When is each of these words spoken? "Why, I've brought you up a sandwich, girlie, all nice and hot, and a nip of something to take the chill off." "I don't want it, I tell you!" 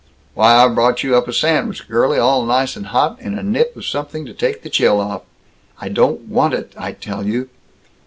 "Why, 0.33 0.55
I've 0.55 0.73
brought 0.73 1.03
you 1.03 1.15
up 1.15 1.27
a 1.27 1.31
sandwich, 1.31 1.87
girlie, 1.87 2.17
all 2.17 2.43
nice 2.43 2.75
and 2.75 2.87
hot, 2.87 3.19
and 3.21 3.37
a 3.37 3.43
nip 3.43 3.77
of 3.77 3.85
something 3.85 4.25
to 4.25 4.33
take 4.33 4.63
the 4.63 4.69
chill 4.71 4.99
off." 4.99 5.21
"I 5.79 5.89
don't 5.89 6.21
want 6.21 6.55
it, 6.55 6.73
I 6.75 6.93
tell 6.93 7.23
you!" 7.23 7.49